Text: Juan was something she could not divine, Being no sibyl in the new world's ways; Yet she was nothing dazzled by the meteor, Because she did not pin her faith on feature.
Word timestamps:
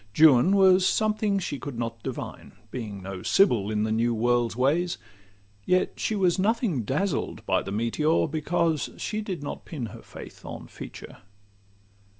Juan 0.17 0.55
was 0.55 0.83
something 0.83 1.37
she 1.37 1.59
could 1.59 1.77
not 1.77 2.01
divine, 2.01 2.53
Being 2.71 3.03
no 3.03 3.21
sibyl 3.21 3.69
in 3.69 3.83
the 3.83 3.91
new 3.91 4.15
world's 4.15 4.55
ways; 4.55 4.97
Yet 5.63 5.99
she 5.99 6.15
was 6.15 6.39
nothing 6.39 6.81
dazzled 6.81 7.45
by 7.45 7.61
the 7.61 7.71
meteor, 7.71 8.25
Because 8.25 8.89
she 8.97 9.21
did 9.21 9.43
not 9.43 9.63
pin 9.63 9.85
her 9.93 10.01
faith 10.01 10.43
on 10.43 10.65
feature. 10.65 11.17